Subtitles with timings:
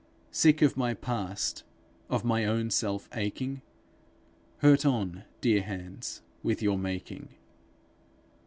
[0.31, 1.63] Sick of my past,
[2.09, 3.61] of my own self aching
[4.57, 7.29] Hurt on, dear hands, with your making.